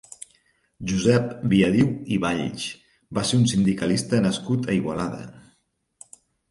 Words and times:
Josep 0.91 1.27
Viadiu 1.51 1.91
i 2.17 2.19
Valls 2.25 2.65
va 3.19 3.27
ser 3.33 3.41
un 3.43 3.47
sindicalista 3.55 4.25
nascut 4.29 4.69
a 4.73 4.81
Igualada. 4.83 5.25